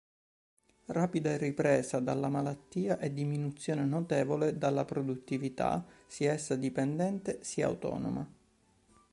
[0.87, 8.27] Rapida ripresa dalla malattia e diminuzione notevole dalla produttività sia essa dipendente sia autonoma.